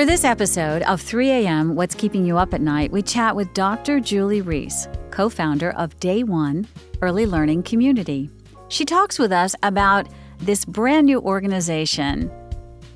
[0.00, 1.74] For this episode of 3 a.m.
[1.74, 4.00] What's Keeping You Up at Night, we chat with Dr.
[4.00, 6.66] Julie Riess, co founder of Day One
[7.02, 8.30] Early Learning Community.
[8.68, 10.08] She talks with us about
[10.38, 12.30] this brand new organization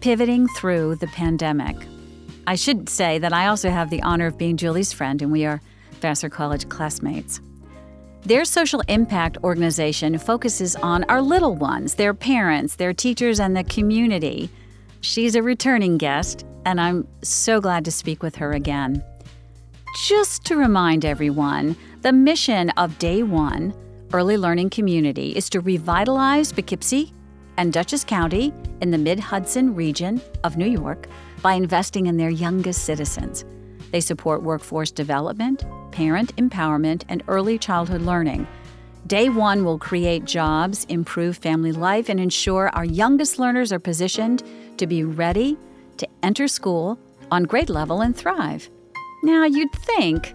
[0.01, 1.77] pivoting through the pandemic.
[2.47, 5.45] I should say that I also have the honor of being Julie's friend, and we
[5.45, 5.61] are
[6.01, 7.39] Vassar College classmates.
[8.23, 13.65] Their social impact organization focuses on our little ones, their parents, their teachers, and the
[13.65, 14.49] community.
[15.03, 19.03] She's a returning guest, and I'm so glad to speak with her again.
[20.07, 23.75] Just to remind everyone, the mission of Day One
[24.13, 27.13] Early Learning Community is to revitalize Poughkeepsie
[27.57, 31.09] and Dutchess County in the Mid Hudson region of New York
[31.43, 33.45] by investing in their youngest citizens.
[33.93, 38.47] They support workforce development, parent empowerment, and early childhood learning.
[39.07, 44.43] Day one will create jobs, improve family life, and ensure our youngest learners are positioned
[44.79, 45.57] to be ready
[45.99, 46.99] to enter school
[47.31, 48.71] on grade level and thrive.
[49.23, 50.35] Now, you'd think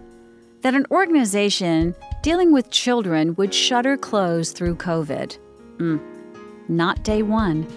[0.62, 5.38] that an organization dealing with children would shutter close through COVID.
[5.78, 6.02] Mm,
[6.68, 7.68] not day one.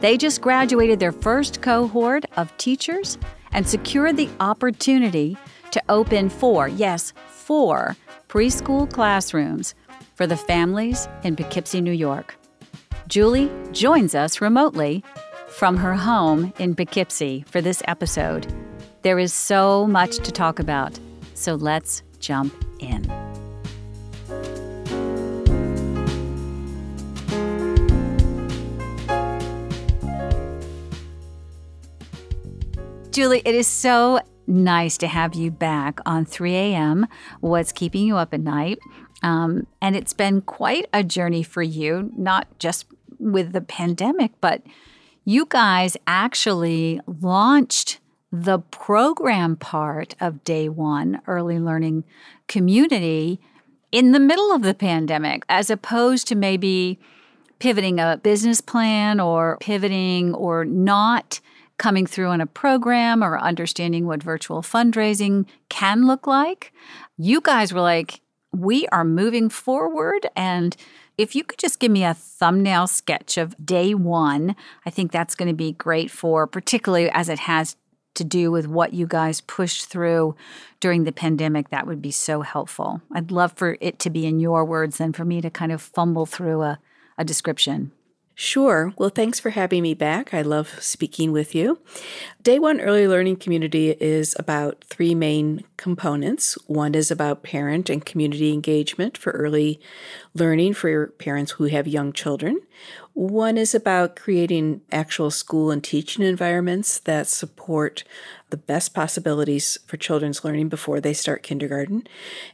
[0.00, 3.18] They just graduated their first cohort of teachers
[3.52, 5.36] and secured the opportunity
[5.72, 7.96] to open four, yes, four
[8.28, 9.74] preschool classrooms
[10.14, 12.36] for the families in Poughkeepsie, New York.
[13.08, 15.02] Julie joins us remotely
[15.60, 18.46] from her home in Poughkeepsie for this episode.
[19.02, 20.98] There is so much to talk about,
[21.34, 23.04] so let's jump in.
[33.10, 37.06] Julie, it is so nice to have you back on 3 a.m.
[37.40, 38.78] What's keeping you up at night?
[39.22, 42.86] Um, and it's been quite a journey for you, not just
[43.18, 44.62] with the pandemic, but
[45.24, 47.98] you guys actually launched
[48.32, 52.04] the program part of day one early learning
[52.46, 53.40] community
[53.90, 56.98] in the middle of the pandemic, as opposed to maybe
[57.58, 61.40] pivoting a business plan or pivoting or not
[61.76, 66.72] coming through on a program or understanding what virtual fundraising can look like.
[67.16, 68.20] You guys were like,
[68.52, 70.26] we are moving forward.
[70.36, 70.76] And
[71.20, 75.34] if you could just give me a thumbnail sketch of day one, I think that's
[75.34, 77.76] going to be great for, particularly as it has
[78.14, 80.34] to do with what you guys pushed through
[80.80, 83.02] during the pandemic, that would be so helpful.
[83.12, 85.82] I'd love for it to be in your words and for me to kind of
[85.82, 86.78] fumble through a,
[87.18, 87.92] a description.
[88.42, 88.94] Sure.
[88.96, 90.32] Well, thanks for having me back.
[90.32, 91.78] I love speaking with you.
[92.42, 96.56] Day One Early Learning Community is about three main components.
[96.66, 99.78] One is about parent and community engagement for early
[100.32, 102.62] learning for parents who have young children.
[103.12, 108.04] One is about creating actual school and teaching environments that support
[108.50, 112.06] the best possibilities for children's learning before they start kindergarten.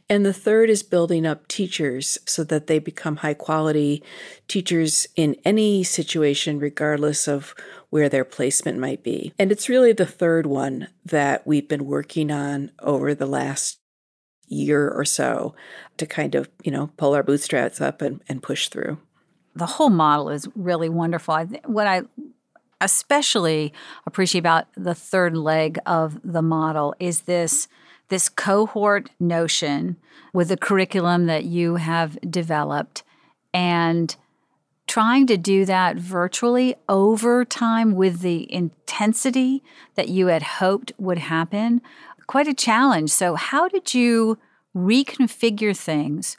[0.09, 4.03] And the third is building up teachers so that they become high quality
[4.47, 7.55] teachers in any situation, regardless of
[7.89, 9.33] where their placement might be.
[9.39, 13.79] And it's really the third one that we've been working on over the last
[14.47, 15.55] year or so
[15.97, 18.97] to kind of, you know, pull our bootstraps up and, and push through.
[19.55, 21.33] The whole model is really wonderful.
[21.33, 22.03] I What I
[22.79, 23.73] especially
[24.05, 27.67] appreciate about the third leg of the model is this
[28.09, 29.97] this cohort notion
[30.33, 33.03] with the curriculum that you have developed
[33.53, 34.15] and
[34.87, 39.61] trying to do that virtually over time with the intensity
[39.95, 41.81] that you had hoped would happen
[42.27, 43.09] quite a challenge.
[43.09, 44.37] So how did you
[44.75, 46.37] reconfigure things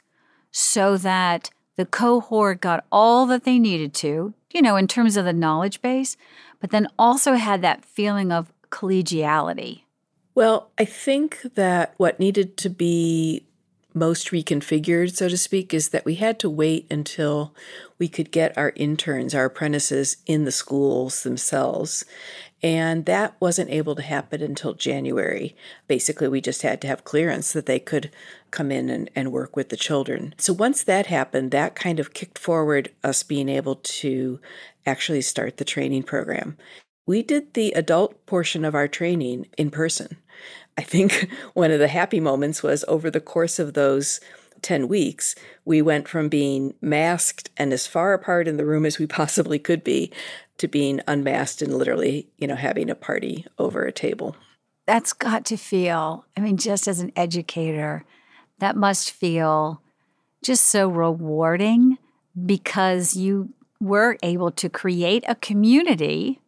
[0.51, 5.25] so that the cohort got all that they needed to you know, in terms of
[5.25, 6.17] the knowledge base,
[6.59, 9.83] but then also had that feeling of collegiality.
[10.35, 13.45] Well, I think that what needed to be
[13.93, 17.53] most reconfigured, so to speak, is that we had to wait until
[17.97, 22.05] we could get our interns, our apprentices in the schools themselves.
[22.61, 25.55] And that wasn't able to happen until January.
[25.87, 28.11] Basically, we just had to have clearance that they could
[28.51, 30.33] come in and, and work with the children.
[30.37, 34.39] So once that happened, that kind of kicked forward us being able to
[34.85, 36.57] actually start the training program.
[37.05, 40.17] We did the adult portion of our training in person.
[40.77, 44.19] I think one of the happy moments was over the course of those
[44.61, 45.35] 10 weeks,
[45.65, 49.59] we went from being masked and as far apart in the room as we possibly
[49.59, 50.11] could be
[50.57, 54.35] to being unmasked and literally, you know, having a party over a table.
[54.85, 58.05] That's got to feel, I mean, just as an educator,
[58.59, 59.81] that must feel
[60.43, 61.97] just so rewarding
[62.45, 66.39] because you were able to create a community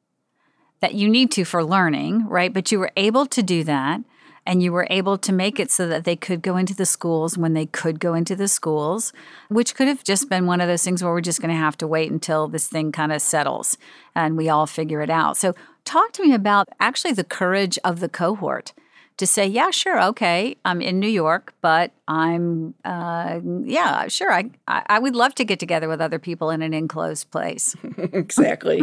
[0.81, 2.54] that you need to for learning, right?
[2.54, 4.02] But you were able to do that
[4.46, 7.38] and you were able to make it so that they could go into the schools
[7.38, 9.13] when they could go into the schools,
[9.50, 11.78] which could have just been one of those things where we're just going to have
[11.78, 13.78] to wait until this thing kind of settles
[14.16, 15.38] and we all figure it out.
[15.38, 15.54] So,
[15.86, 18.74] talk to me about actually the courage of the cohort
[19.18, 24.50] to say, yeah, sure, okay, I'm in New York, but I'm, uh, yeah, sure, I,
[24.68, 27.75] I would love to get together with other people in an enclosed place.
[27.98, 28.81] exactly,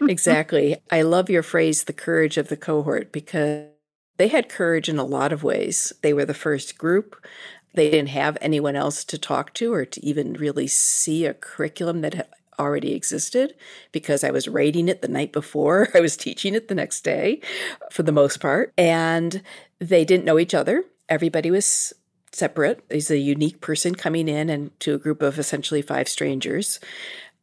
[0.00, 0.76] exactly.
[0.90, 3.68] I love your phrase, the courage of the cohort, because
[4.16, 5.92] they had courage in a lot of ways.
[6.02, 7.16] They were the first group.
[7.74, 12.00] They didn't have anyone else to talk to or to even really see a curriculum
[12.02, 13.54] that already existed
[13.92, 15.88] because I was writing it the night before.
[15.94, 17.40] I was teaching it the next day
[17.90, 18.72] for the most part.
[18.76, 19.42] And
[19.78, 20.84] they didn't know each other.
[21.08, 21.92] Everybody was
[22.32, 22.84] separate.
[22.90, 26.80] He's a unique person coming in and to a group of essentially five strangers.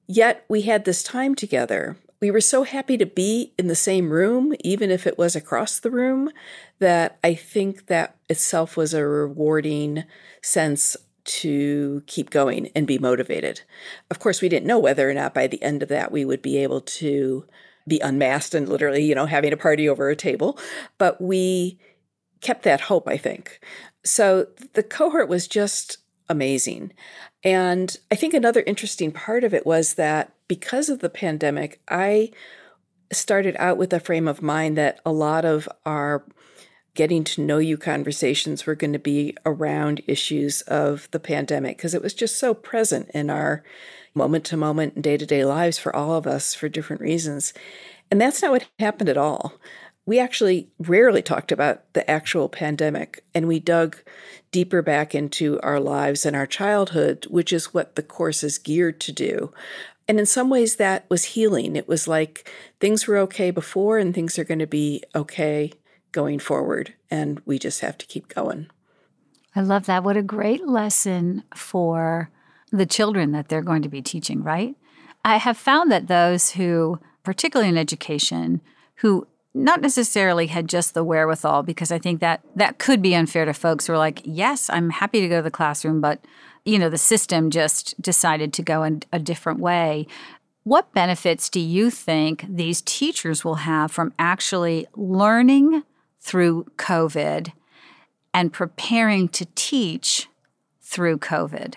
[0.08, 4.12] Yet we had this time together we were so happy to be in the same
[4.12, 6.30] room, even if it was across the room,
[6.78, 10.04] that I think that itself was a rewarding
[10.44, 13.62] sense to keep going and be motivated.
[14.10, 16.42] Of course, we didn't know whether or not by the end of that we would
[16.42, 17.46] be able to
[17.88, 20.58] be unmasked and literally, you know, having a party over a table,
[20.98, 21.80] but we
[22.42, 23.60] kept that hope, I think.
[24.04, 25.98] So the cohort was just
[26.30, 26.94] amazing.
[27.44, 32.32] And I think another interesting part of it was that because of the pandemic, I
[33.12, 36.24] started out with a frame of mind that a lot of our
[36.94, 41.94] getting to know you conversations were going to be around issues of the pandemic because
[41.94, 43.64] it was just so present in our
[44.14, 47.54] moment to moment and day to day lives for all of us for different reasons.
[48.10, 49.54] And that's not what happened at all.
[50.06, 53.98] We actually rarely talked about the actual pandemic and we dug
[54.52, 59.00] deeper back into our lives and our childhood, which is what the course is geared
[59.02, 59.54] to do.
[60.08, 61.78] And in some ways, that was healing.
[61.78, 62.52] It was like
[62.82, 65.72] things were okay before and things are going to be okay
[66.12, 66.94] going forward.
[67.10, 68.68] And we just have to keep going.
[69.56, 70.04] I love that.
[70.04, 72.30] What a great lesson for
[72.72, 74.76] the children that they're going to be teaching, right?
[75.26, 78.62] I have found that those who, particularly in education,
[78.96, 83.46] who not necessarily had just the wherewithal because I think that that could be unfair
[83.46, 86.24] to folks who are like, yes, I'm happy to go to the classroom, but
[86.64, 90.08] you know, the system just decided to go in a different way.
[90.64, 95.84] What benefits do you think these teachers will have from actually learning
[96.22, 97.52] through COVID
[98.34, 100.28] and preparing to teach
[100.80, 101.76] through COVID?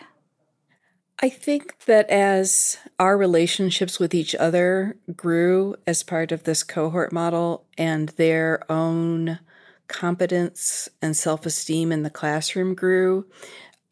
[1.21, 7.13] I think that as our relationships with each other grew as part of this cohort
[7.13, 9.39] model and their own
[9.87, 13.27] competence and self esteem in the classroom grew,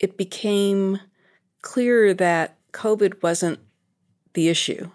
[0.00, 0.99] it became
[1.62, 3.60] clear that COVID wasn't
[4.34, 4.90] the issue.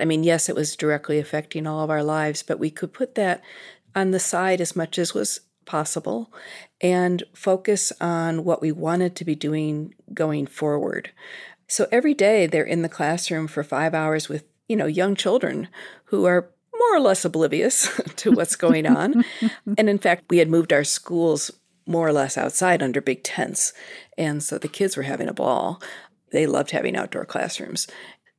[0.00, 3.14] I mean, yes, it was directly affecting all of our lives, but we could put
[3.14, 3.42] that
[3.94, 6.32] on the side as much as was possible
[6.80, 11.10] and focus on what we wanted to be doing going forward.
[11.68, 15.68] So every day they're in the classroom for five hours with, you know, young children
[16.06, 19.24] who are more or less oblivious to what's going on.
[19.78, 21.50] and in fact, we had moved our schools
[21.86, 23.72] more or less outside under big tents.
[24.18, 25.80] And so the kids were having a ball.
[26.32, 27.86] They loved having outdoor classrooms.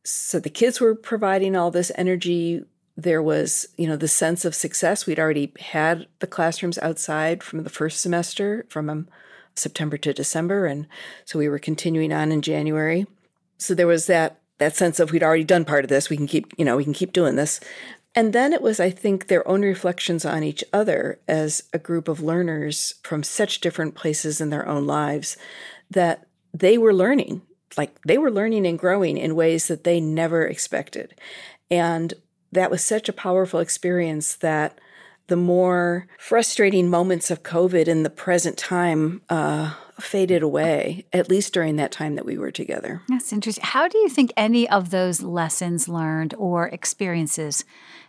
[0.03, 2.63] So the kids were providing all this energy.
[3.01, 5.05] There was, you know, the sense of success.
[5.05, 9.07] We'd already had the classrooms outside from the first semester, from um,
[9.55, 10.65] September to December.
[10.65, 10.87] And
[11.25, 13.07] so we were continuing on in January.
[13.57, 16.09] So there was that that sense of we'd already done part of this.
[16.09, 17.59] We can keep, you know, we can keep doing this.
[18.13, 22.07] And then it was, I think, their own reflections on each other as a group
[22.07, 25.35] of learners from such different places in their own lives
[25.89, 27.41] that they were learning.
[27.75, 31.15] Like they were learning and growing in ways that they never expected.
[31.71, 32.13] And
[32.51, 34.79] that was such a powerful experience that
[35.27, 41.53] the more frustrating moments of COVID in the present time uh, faded away, at least
[41.53, 43.01] during that time that we were together.
[43.07, 43.63] That's interesting.
[43.63, 47.63] How do you think any of those lessons learned or experiences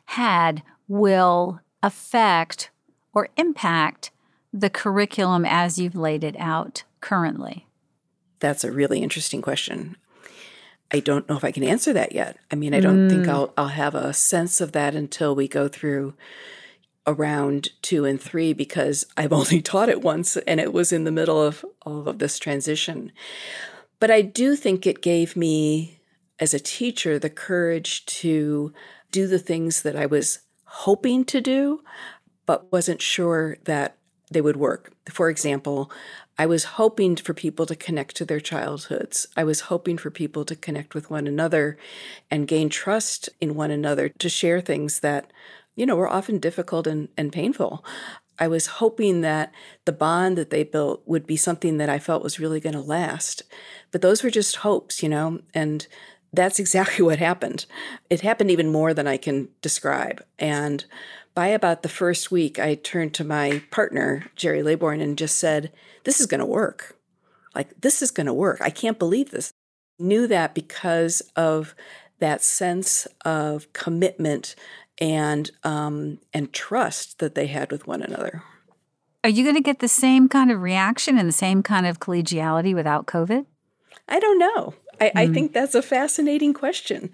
[0.07, 2.71] had will affect
[3.15, 4.11] or impact
[4.53, 7.67] the curriculum as you've laid it out currently?
[8.41, 9.97] That's a really interesting question.
[10.93, 12.37] I don't know if I can answer that yet.
[12.51, 13.11] I mean, I don't mm.
[13.11, 16.15] think I'll I'll have a sense of that until we go through
[17.07, 21.13] around two and three because I've only taught it once and it was in the
[21.13, 23.13] middle of all of this transition.
[23.99, 26.01] But I do think it gave me,
[26.41, 28.73] as a teacher, the courage to
[29.13, 31.83] do the things that I was hoping to do,
[32.47, 33.97] but wasn't sure that
[34.33, 34.93] they would work.
[35.11, 35.91] For example,
[36.39, 39.27] I was hoping for people to connect to their childhoods.
[39.37, 41.77] I was hoping for people to connect with one another
[42.31, 45.31] and gain trust in one another to share things that
[45.75, 47.85] you know, were often difficult and, and painful.
[48.39, 49.53] I was hoping that
[49.85, 52.81] the bond that they built would be something that I felt was really going to
[52.81, 53.43] last.
[53.91, 55.87] But those were just hopes, you know, and
[56.33, 57.67] that's exactly what happened.
[58.11, 60.25] It happened even more than I can describe.
[60.39, 60.85] And
[61.35, 65.73] by about the first week, I turned to my partner, Gerry Laybourne, and just said,
[66.05, 66.97] This is going to work.
[67.55, 68.61] Like, this is going to work.
[68.61, 69.53] I can't believe this.
[69.99, 71.75] Knew that because of
[72.19, 74.55] that sense of commitment
[74.99, 78.43] and um, and trust that they had with one another.
[79.25, 82.01] Are you going to get the same kind of reaction and the same kind of
[82.01, 83.47] collegiality without COVID?
[84.09, 84.75] I don't know.
[85.01, 85.13] I, mm.
[85.15, 85.35] I hmm.
[85.35, 87.11] think that's a fascinating question.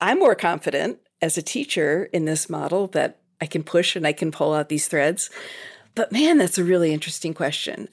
[0.00, 4.12] I'm more confident as a teacher in this model that I can push and I
[4.12, 5.28] can pull out these threads.
[5.96, 7.88] But man, that's a really interesting question.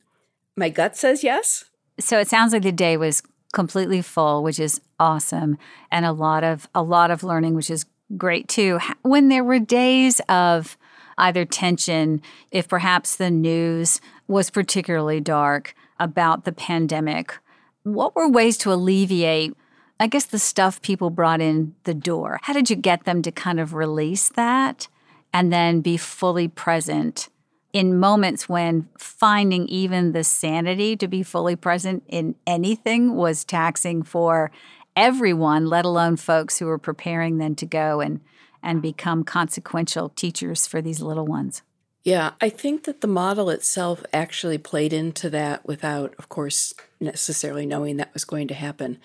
[0.55, 1.65] My gut says yes.
[1.99, 5.57] So it sounds like the day was completely full, which is awesome,
[5.91, 8.79] and a lot of a lot of learning, which is great too.
[9.01, 10.77] When there were days of
[11.17, 17.35] either tension, if perhaps the news was particularly dark about the pandemic,
[17.81, 19.57] what were ways to alleviate,
[19.99, 22.39] I guess, the stuff people brought in the door?
[22.43, 24.87] How did you get them to kind of release that
[25.33, 27.29] and then be fully present
[27.71, 34.01] in moments when finding even the sanity to be fully present in anything was taxing
[34.01, 34.51] for
[34.95, 38.21] everyone, let alone folks who were preparing then to go and
[38.61, 41.61] and become consequential teachers for these little ones.
[42.03, 47.65] Yeah, I think that the model itself actually played into that without, of course, necessarily
[47.65, 48.97] knowing that was going to happen.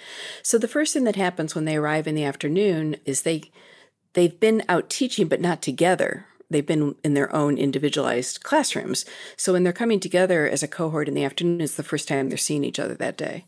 [0.42, 3.50] So the first thing that happens when they arrive in the afternoon is they
[4.14, 6.26] they've been out teaching but not together.
[6.50, 9.04] They've been in their own individualized classrooms.
[9.36, 12.28] So when they're coming together as a cohort in the afternoon, it's the first time
[12.28, 13.44] they're seeing each other that day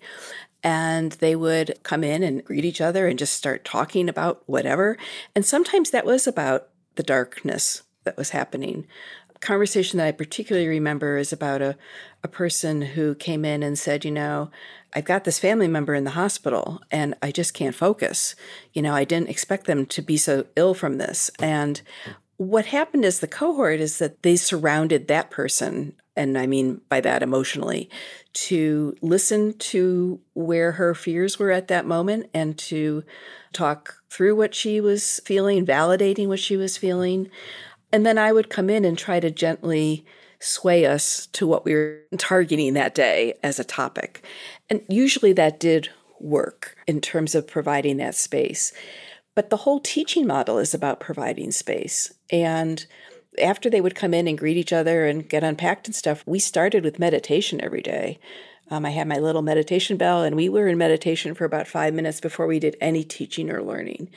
[0.66, 4.98] and they would come in and greet each other and just start talking about whatever.
[5.32, 8.84] And sometimes that was about the darkness that was happening.
[9.34, 11.76] A conversation that I particularly remember is about a,
[12.24, 14.50] a person who came in and said, You know,
[14.96, 18.34] I've got this family member in the hospital and I just can't focus.
[18.72, 21.30] You know, I didn't expect them to be so ill from this.
[21.38, 21.82] And
[22.38, 27.02] what happened as the cohort is that they surrounded that person and I mean by
[27.02, 27.90] that emotionally,
[28.32, 33.04] to listen to where her fears were at that moment and to
[33.52, 37.28] talk through what she was feeling, validating what she was feeling.
[37.92, 40.06] And then I would come in and try to gently
[40.46, 44.24] sway us to what we were targeting that day as a topic.
[44.70, 48.72] And usually that did work in terms of providing that space.
[49.34, 52.14] But the whole teaching model is about providing space.
[52.30, 52.86] And
[53.42, 56.38] after they would come in and greet each other and get unpacked and stuff, we
[56.38, 58.18] started with meditation every day.
[58.70, 61.94] Um, I had my little meditation bell, and we were in meditation for about five
[61.94, 64.10] minutes before we did any teaching or learning.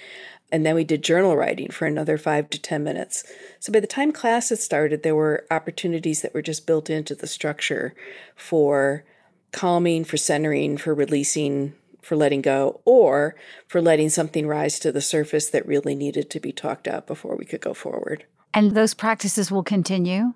[0.51, 3.23] And then we did journal writing for another five to 10 minutes.
[3.59, 7.13] So by the time class had started, there were opportunities that were just built into
[7.13, 7.93] the structure
[8.35, 9.03] for
[9.51, 13.35] calming, for centering, for releasing, for letting go, or
[13.67, 17.35] for letting something rise to the surface that really needed to be talked out before
[17.35, 18.25] we could go forward.
[18.53, 20.33] And those practices will continue?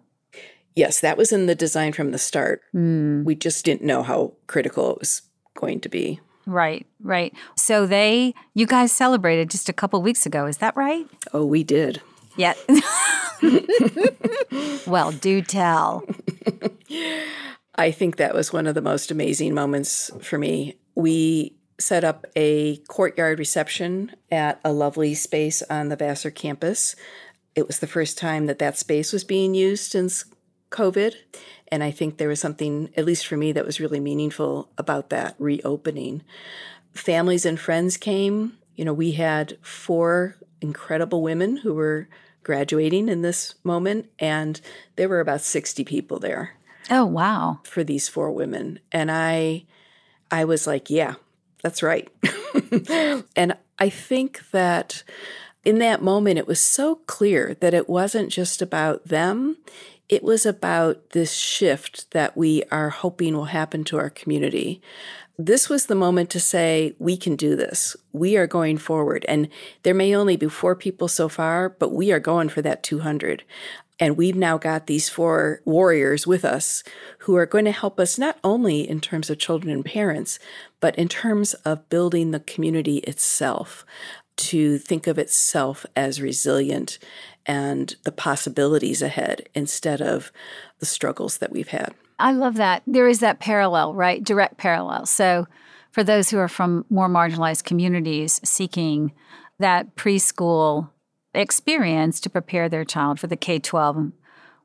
[0.75, 2.61] Yes, that was in the design from the start.
[2.75, 3.23] Mm.
[3.23, 5.23] We just didn't know how critical it was
[5.55, 6.19] going to be.
[6.45, 7.33] Right, right.
[7.55, 11.05] So they, you guys celebrated just a couple weeks ago, is that right?
[11.33, 12.01] Oh, we did.
[12.35, 12.53] Yeah.
[14.87, 16.03] well, do tell.
[17.75, 20.75] I think that was one of the most amazing moments for me.
[20.95, 26.95] We set up a courtyard reception at a lovely space on the Vassar campus
[27.55, 30.25] it was the first time that that space was being used since
[30.71, 31.13] COVID.
[31.73, 35.09] And I think there was something, at least for me, that was really meaningful about
[35.09, 36.21] that reopening.
[36.93, 38.59] Families and friends came.
[38.75, 42.07] You know, we had four incredible women who were
[42.43, 44.61] graduating in this moment, and
[44.97, 46.51] there were about 60 people there.
[46.91, 47.61] Oh, wow.
[47.63, 48.79] For these four women.
[48.91, 49.65] And I
[50.29, 51.15] I was like, yeah,
[51.63, 52.07] that's right.
[53.35, 55.01] and I think that
[55.65, 59.57] in that moment, it was so clear that it wasn't just about them.
[60.13, 64.79] It was about this shift that we are hoping will happen to our community.
[65.39, 67.95] This was the moment to say, we can do this.
[68.11, 69.25] We are going forward.
[69.27, 69.49] And
[69.81, 73.43] there may only be four people so far, but we are going for that 200.
[73.99, 76.83] And we've now got these four warriors with us
[77.21, 80.37] who are going to help us not only in terms of children and parents,
[80.79, 83.83] but in terms of building the community itself
[84.35, 86.99] to think of itself as resilient
[87.45, 90.31] and the possibilities ahead instead of
[90.79, 91.93] the struggles that we've had.
[92.19, 92.83] I love that.
[92.87, 94.23] There is that parallel, right?
[94.23, 95.05] Direct parallel.
[95.05, 95.47] So,
[95.91, 99.13] for those who are from more marginalized communities seeking
[99.59, 100.89] that preschool
[101.33, 104.11] experience to prepare their child for the K 12.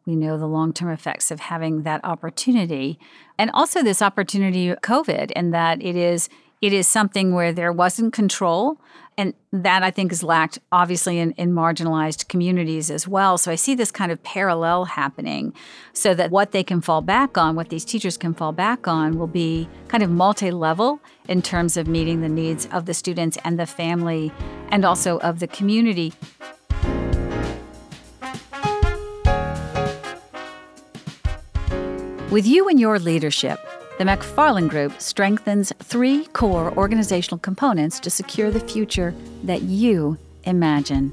[0.06, 2.98] We know the long term effects of having that opportunity.
[3.38, 6.28] And also, this opportunity, COVID, and that it is
[6.60, 8.80] it is something where there wasn't control.
[9.18, 13.36] And that I think is lacked, obviously, in, in marginalized communities as well.
[13.36, 15.52] So I see this kind of parallel happening
[15.92, 19.18] so that what they can fall back on, what these teachers can fall back on,
[19.18, 23.36] will be kind of multi level in terms of meeting the needs of the students
[23.44, 24.32] and the family
[24.68, 26.12] and also of the community.
[32.30, 33.58] With you and your leadership,
[33.98, 39.12] the McFarland Group strengthens three core organizational components to secure the future
[39.42, 41.12] that you imagine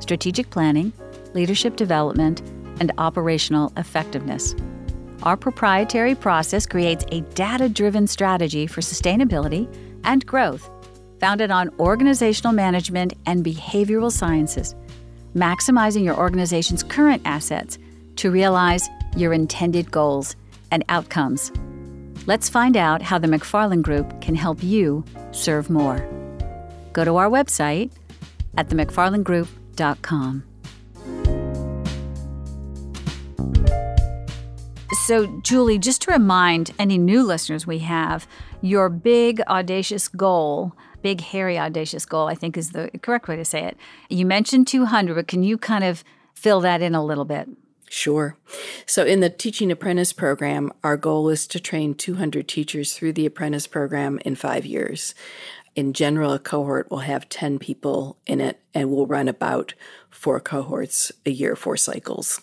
[0.00, 0.92] strategic planning,
[1.32, 2.40] leadership development,
[2.80, 4.56] and operational effectiveness.
[5.22, 9.72] Our proprietary process creates a data driven strategy for sustainability
[10.02, 10.68] and growth,
[11.20, 14.74] founded on organizational management and behavioral sciences,
[15.36, 17.78] maximizing your organization's current assets
[18.16, 20.34] to realize your intended goals
[20.72, 21.52] and outcomes.
[22.26, 25.98] Let's find out how the McFarland Group can help you serve more.
[26.94, 27.90] Go to our website
[28.56, 30.44] at themcfarlandgroup.com.
[35.06, 38.26] So, Julie, just to remind any new listeners we have,
[38.62, 43.44] your big audacious goal, big hairy audacious goal, I think is the correct way to
[43.44, 43.76] say it.
[44.08, 46.02] You mentioned 200, but can you kind of
[46.32, 47.50] fill that in a little bit?
[47.94, 48.36] Sure.
[48.86, 53.24] So, in the Teaching Apprentice program, our goal is to train 200 teachers through the
[53.24, 55.14] apprentice program in five years.
[55.76, 59.74] In general, a cohort will have 10 people in it and we'll run about
[60.10, 62.40] four cohorts a year, four cycles.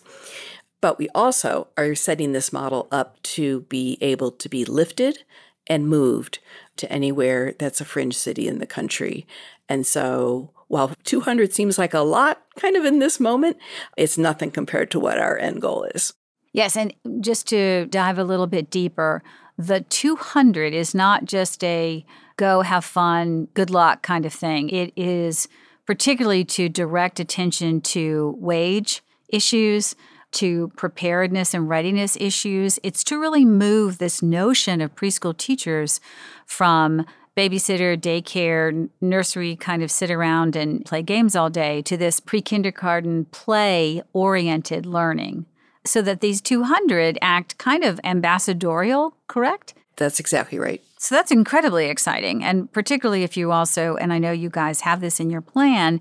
[0.80, 5.18] But we also are setting this model up to be able to be lifted
[5.66, 6.38] and moved
[6.78, 9.26] to anywhere that's a fringe city in the country.
[9.68, 13.58] And so while 200 seems like a lot kind of in this moment,
[13.98, 16.14] it's nothing compared to what our end goal is.
[16.54, 19.22] Yes, and just to dive a little bit deeper,
[19.58, 22.06] the 200 is not just a
[22.38, 24.70] go have fun, good luck kind of thing.
[24.70, 25.46] It is
[25.84, 29.94] particularly to direct attention to wage issues,
[30.32, 32.78] to preparedness and readiness issues.
[32.82, 36.00] It's to really move this notion of preschool teachers
[36.46, 37.04] from
[37.36, 42.42] babysitter, daycare, nursery kind of sit around and play games all day to this pre
[42.42, 45.46] kindergarten play oriented learning
[45.84, 49.74] so that these 200 act kind of ambassadorial, correct?
[49.96, 50.82] That's exactly right.
[50.98, 52.44] So that's incredibly exciting.
[52.44, 56.00] And particularly if you also, and I know you guys have this in your plan,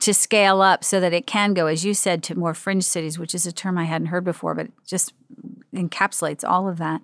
[0.00, 3.18] to scale up so that it can go, as you said, to more fringe cities,
[3.18, 5.12] which is a term I hadn't heard before, but just
[5.74, 7.00] encapsulates all of that.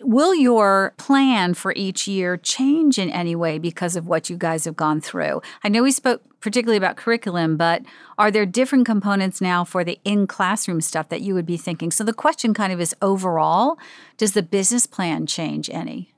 [0.00, 4.64] Will your plan for each year change in any way because of what you guys
[4.64, 5.40] have gone through?
[5.62, 7.82] I know we spoke particularly about curriculum, but
[8.18, 11.90] are there different components now for the in classroom stuff that you would be thinking?
[11.90, 13.78] So the question kind of is overall,
[14.18, 16.12] does the business plan change any?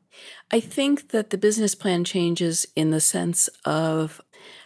[0.50, 4.20] I think that the business plan changes in the sense of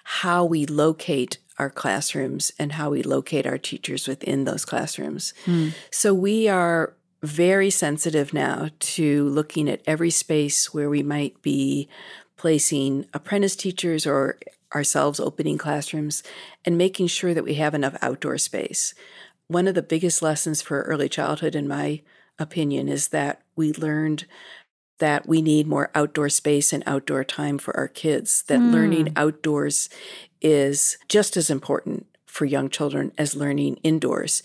[0.05, 5.35] how we locate our classrooms and how we locate our teachers within those classrooms.
[5.45, 5.75] Mm.
[5.91, 11.89] So we are very sensitive now to looking at every space where we might be
[12.37, 14.39] placing apprentice teachers or
[14.75, 16.23] ourselves opening classrooms
[16.65, 18.95] and making sure that we have enough outdoor space.
[19.49, 22.03] One of the biggest lessons for early childhood, in my
[22.39, 24.27] opinion, is that we learned
[24.99, 28.73] that we need more outdoor space and outdoor time for our kids, that mm.
[28.73, 29.89] learning outdoors
[30.41, 34.43] is just as important for young children as learning indoors.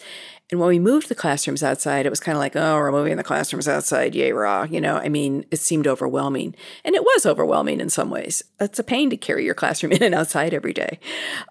[0.51, 3.17] And when we moved the classrooms outside, it was kind of like, oh, we're moving
[3.17, 4.63] the classrooms outside, yay, raw.
[4.63, 6.55] You know, I mean, it seemed overwhelming.
[6.83, 8.43] And it was overwhelming in some ways.
[8.59, 10.99] It's a pain to carry your classroom in and outside every day.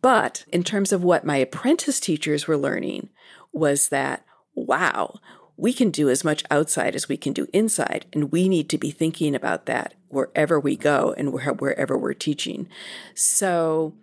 [0.03, 3.09] But in terms of what my apprentice teachers were learning,
[3.53, 5.20] was that, wow,
[5.57, 8.07] we can do as much outside as we can do inside.
[8.12, 12.68] And we need to be thinking about that wherever we go and wherever we're teaching.
[13.14, 13.94] So,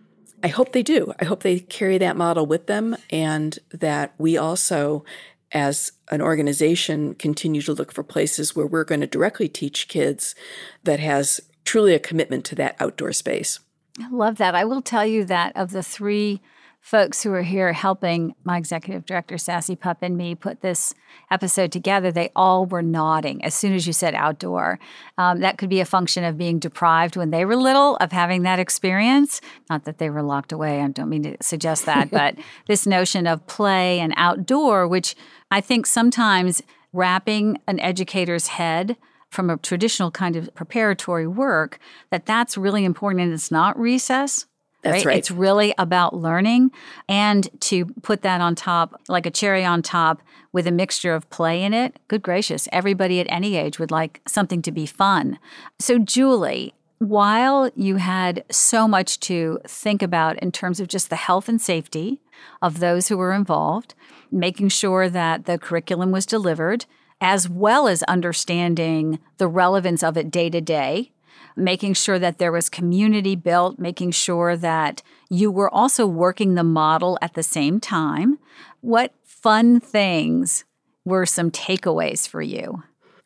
[0.43, 1.13] I hope they do.
[1.19, 5.03] I hope they carry that model with them and that we also,
[5.51, 10.35] as an organization, continue to look for places where we're going to directly teach kids
[10.83, 13.59] that has truly a commitment to that outdoor space.
[13.99, 14.55] I love that.
[14.55, 16.41] I will tell you that of the three
[16.81, 20.95] folks who are here helping my executive director, Sassy Pup, and me put this
[21.29, 24.79] episode together, they all were nodding as soon as you said outdoor.
[25.17, 28.41] Um, that could be a function of being deprived when they were little of having
[28.43, 29.41] that experience.
[29.69, 32.35] Not that they were locked away, I don't mean to suggest that, but
[32.67, 35.15] this notion of play and outdoor, which
[35.51, 36.63] I think sometimes
[36.93, 38.97] wrapping an educator's head
[39.29, 44.45] from a traditional kind of preparatory work that that's really important and it's not recess
[44.81, 45.17] That's right.
[45.17, 46.71] It's really about learning
[47.07, 51.29] and to put that on top, like a cherry on top with a mixture of
[51.29, 51.99] play in it.
[52.07, 55.39] Good gracious, everybody at any age would like something to be fun.
[55.79, 61.15] So, Julie, while you had so much to think about in terms of just the
[61.15, 62.19] health and safety
[62.61, 63.95] of those who were involved,
[64.31, 66.85] making sure that the curriculum was delivered,
[67.19, 71.11] as well as understanding the relevance of it day to day
[71.55, 76.63] making sure that there was community built, making sure that you were also working the
[76.63, 78.37] model at the same time.
[78.81, 80.65] What fun things
[81.05, 82.83] were some takeaways for you?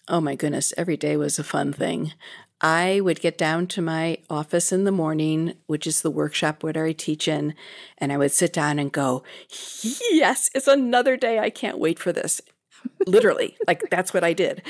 [0.08, 2.14] Oh my goodness, every day was a fun thing.
[2.62, 6.86] I would get down to my office in the morning, which is the workshop where
[6.86, 7.54] I teach in,
[7.98, 9.24] and I would sit down and go,
[10.12, 11.40] Yes, it's another day.
[11.40, 12.42] I can't wait for this.
[13.08, 14.62] Literally, like that's what I did.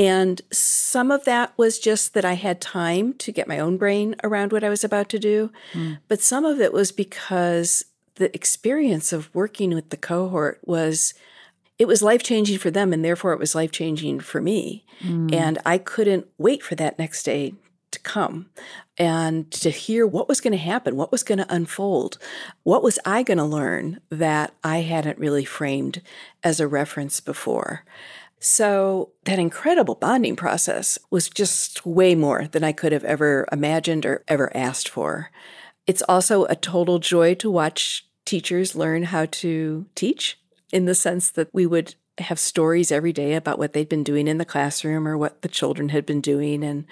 [0.00, 4.16] And some of that was just that I had time to get my own brain
[4.24, 5.52] around what I was about to do.
[5.74, 5.98] Mm.
[6.08, 7.84] But some of it was because
[8.14, 11.12] the experience of working with the cohort was
[11.78, 14.86] it was life changing for them and therefore it was life changing for me.
[15.00, 15.34] Mm.
[15.34, 17.52] And I couldn't wait for that next day
[17.90, 18.48] to come
[18.96, 22.16] and to hear what was going to happen, what was going to unfold,
[22.62, 26.00] what was I going to learn that I hadn't really framed
[26.42, 27.84] as a reference before.
[28.40, 34.06] So that incredible bonding process was just way more than I could have ever imagined
[34.06, 35.30] or ever asked for.
[35.86, 40.38] It's also a total joy to watch teachers learn how to teach
[40.72, 44.26] in the sense that we would have stories every day about what they'd been doing
[44.26, 46.64] in the classroom or what the children had been doing.
[46.64, 46.86] And,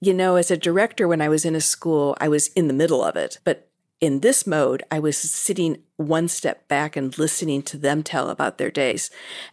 [0.00, 2.74] you know, as a director, when I was in a school, I was in the
[2.74, 3.38] middle of it.
[3.44, 3.68] But
[4.00, 8.58] in this mode, I was sitting one step back and listening to them tell about
[8.58, 9.10] their days.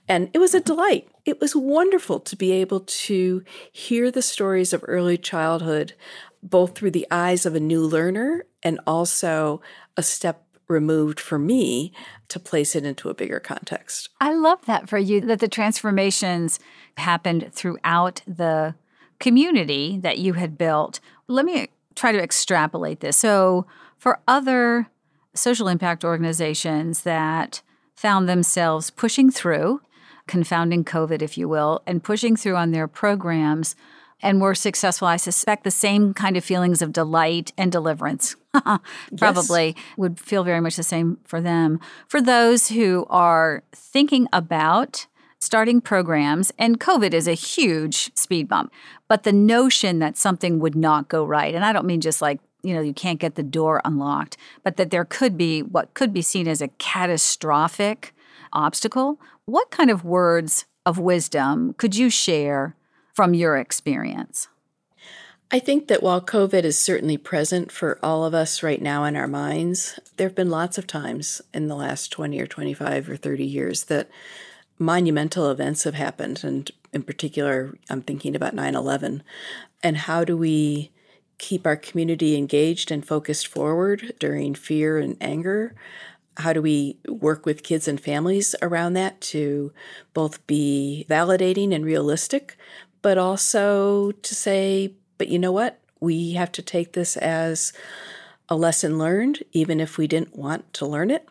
[0.08, 1.10] And it was a delight.
[1.27, 5.93] It was wonderful to be able to hear the stories of early childhood,
[6.41, 9.61] both through the eyes of a new learner and also
[9.97, 11.91] a step removed for me
[12.29, 14.07] to place it into a bigger context.
[14.21, 16.61] I love that for you, that the transformations
[16.95, 18.75] happened throughout the
[19.19, 21.01] community that you had built.
[21.27, 23.17] Let me try to extrapolate this.
[23.17, 24.87] So, for other
[25.33, 27.61] social impact organizations that
[27.95, 29.81] found themselves pushing through,
[30.27, 33.75] confounding COVID, if you will, and pushing through on their programs
[34.21, 38.35] and were successful, I suspect the same kind of feelings of delight and deliverance
[39.17, 39.85] probably yes.
[39.97, 41.79] would feel very much the same for them.
[42.07, 45.05] For those who are thinking about
[45.39, 48.71] starting programs, and COVID is a huge speed bump,
[49.07, 52.39] but the notion that something would not go right, and I don't mean just like
[52.63, 56.11] you know you can't get the door unlocked but that there could be what could
[56.11, 58.15] be seen as a catastrophic
[58.51, 62.75] obstacle what kind of words of wisdom could you share
[63.15, 64.47] from your experience
[65.49, 69.15] I think that while COVID is certainly present for all of us right now in
[69.15, 73.15] our minds, there have been lots of times in the last 20 or 25 or
[73.15, 74.10] 30 years that
[74.77, 76.43] monumental events have happened.
[76.43, 79.23] And in particular, I'm thinking about 9 11.
[79.81, 80.91] And how do we
[81.38, 85.75] keep our community engaged and focused forward during fear and anger?
[86.38, 89.73] How do we work with kids and families around that to
[90.13, 92.58] both be validating and realistic,
[93.02, 95.80] but also to say, but you know what?
[96.00, 97.73] We have to take this as
[98.50, 101.28] a lesson learned, even if we didn't want to learn it,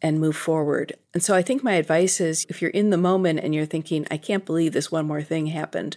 [0.00, 0.94] and move forward.
[1.12, 4.06] And so I think my advice is if you're in the moment and you're thinking,
[4.10, 5.96] I can't believe this one more thing happened,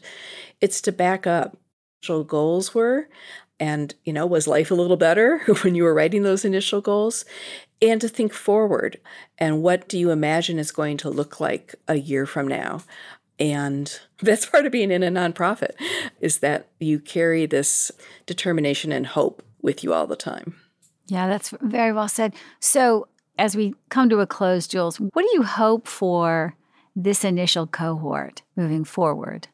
[0.60, 1.60] it's to back up what
[2.02, 3.08] actual goals were
[3.60, 7.24] and you know was life a little better when you were writing those initial goals
[7.82, 9.00] and to think forward
[9.38, 12.84] and what do you imagine is going to look like a year from now?
[13.40, 15.72] And that's part of being in a nonprofit
[16.20, 17.92] is that you carry this
[18.26, 20.56] determination and hope with you all the time.
[21.08, 22.34] Yeah that's very well said.
[22.60, 26.56] So as we come to a close jules what do you hope for
[26.96, 29.48] this initial cohort moving forward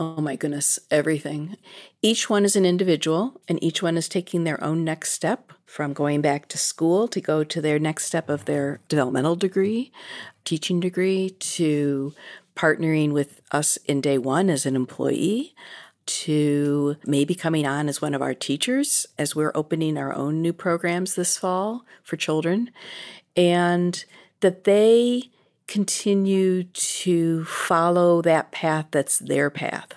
[0.00, 1.56] Oh my goodness, everything.
[2.02, 5.92] Each one is an individual, and each one is taking their own next step from
[5.92, 9.90] going back to school to go to their next step of their developmental degree,
[10.44, 12.14] teaching degree, to
[12.54, 15.52] partnering with us in day one as an employee,
[16.06, 20.52] to maybe coming on as one of our teachers as we're opening our own new
[20.52, 22.70] programs this fall for children,
[23.36, 24.04] and
[24.40, 25.28] that they
[25.68, 29.92] continue to follow that path that's their path.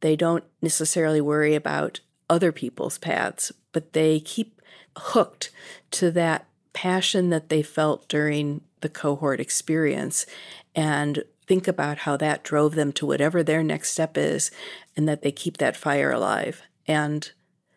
[0.00, 4.60] They don't necessarily worry about other people's paths, but they keep
[4.96, 5.50] hooked
[5.92, 10.26] to that passion that they felt during the cohort experience
[10.74, 14.50] and think about how that drove them to whatever their next step is
[14.96, 16.62] and that they keep that fire alive.
[16.86, 17.30] And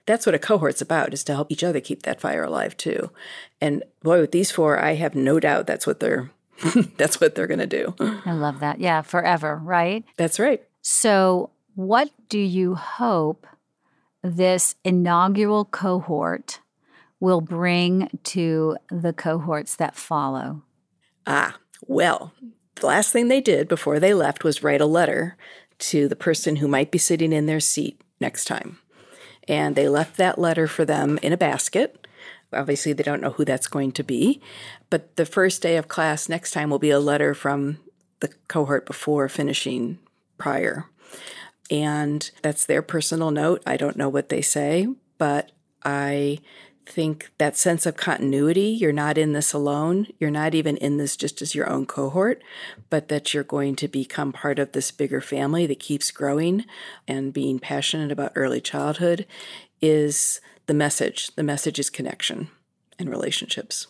[0.06, 3.12] that's what a cohort's about is to help each other keep that fire alive too.
[3.62, 6.32] And boy, with these four, I have no doubt that's what they're
[6.98, 7.96] that's what they're going to do.
[8.00, 8.80] I love that.
[8.80, 10.04] Yeah, forever, right?
[10.18, 10.64] That's right.
[10.82, 13.46] So, what do you hope
[14.24, 16.60] this inaugural cohort
[17.20, 20.64] will bring to the cohorts that follow?
[21.26, 22.34] Ah, well,
[22.76, 25.38] the last thing they did before they left was write a letter
[25.80, 28.80] to the person who might be sitting in their seat next time.
[29.48, 32.07] And they left that letter for them in a basket.
[32.54, 34.42] Obviously, they don't know who that's going to be.
[34.90, 37.80] But the first day of class next time will be a letter from
[38.20, 40.00] the cohort before finishing
[40.38, 40.86] prior.
[41.70, 43.62] And that's their personal note.
[43.66, 45.52] I don't know what they say, but
[45.84, 46.40] I
[46.88, 51.18] think that sense of continuity you're not in this alone you're not even in this
[51.18, 52.42] just as your own cohort
[52.90, 56.66] but that you're going to become part of this bigger family that keeps growing
[57.08, 59.26] and being passionate about early childhood
[59.82, 61.32] is the message.
[61.36, 62.50] The message is connection
[63.00, 63.88] and relationships.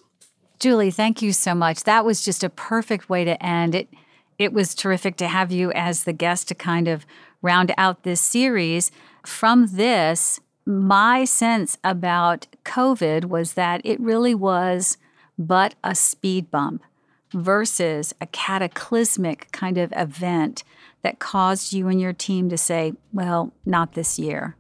[0.60, 1.84] Julie thank you so much.
[1.84, 3.89] That was just a perfect way to end it.
[4.39, 7.06] It was terrific to have you as the guest to kind of
[7.41, 8.91] round out this series.
[9.26, 14.97] From this my sense about COVID was that it really was
[15.39, 16.84] but a speed bump
[17.32, 20.65] versus a cataclysmic kind of event
[21.04, 24.57] that caused you and your team to say, well, not this year,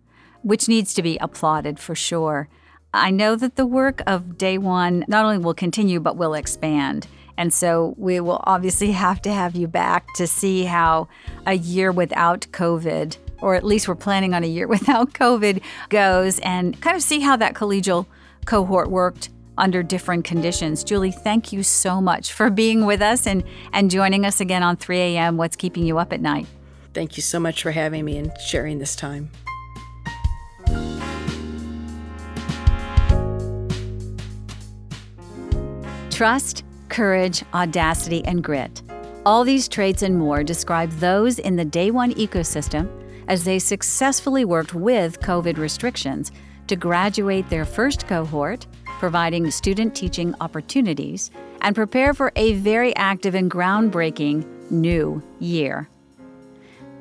[0.47, 2.47] which needs to be applauded for sure.
[2.93, 7.07] I know that the work of day one not only will continue, but will expand.
[7.35, 11.09] And so we will obviously have to have you back to see how
[11.45, 16.39] a year without COVID or at least we're planning on a year without COVID, goes
[16.39, 18.07] and kind of see how that collegial
[18.45, 20.83] cohort worked under different conditions.
[20.83, 24.77] Julie, thank you so much for being with us and, and joining us again on
[24.77, 25.37] 3 a.m.
[25.37, 26.47] What's Keeping You Up at Night?
[26.93, 29.29] Thank you so much for having me and sharing this time.
[36.17, 38.81] Trust, courage, audacity, and grit.
[39.23, 42.89] All these traits and more describe those in the Day One ecosystem
[43.27, 46.31] as they successfully worked with COVID restrictions
[46.65, 48.65] to graduate their first cohort,
[48.97, 51.29] providing student teaching opportunities,
[51.61, 55.87] and prepare for a very active and groundbreaking new year.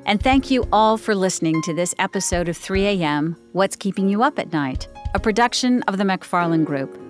[0.05, 3.35] And thank you all for listening to this episode of 3 a.m.
[3.53, 7.06] What's Keeping You Up at Night, a production of the McFarland Group.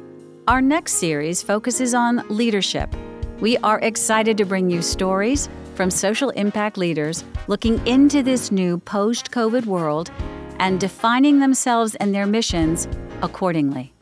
[0.48, 2.94] Our next series focuses on leadership.
[3.40, 8.78] We are excited to bring you stories from social impact leaders looking into this new
[8.78, 10.12] post COVID world
[10.60, 12.86] and defining themselves and their missions
[13.22, 13.92] accordingly.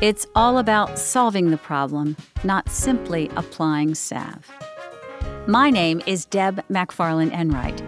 [0.00, 4.50] It's all about solving the problem, not simply applying salve.
[5.46, 7.80] My name is Deb McFarland Enright.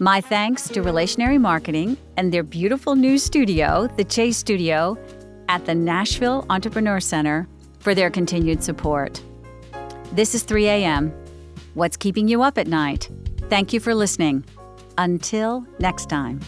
[0.00, 4.98] My thanks to Relationary Marketing and their beautiful new studio, the Chase Studio,
[5.48, 7.48] at the Nashville Entrepreneur Center
[7.80, 9.22] for their continued support.
[10.12, 11.12] This is 3 a.m
[11.78, 13.08] what's keeping you up at night.
[13.48, 14.44] Thank you for listening.
[14.98, 16.40] Until next time.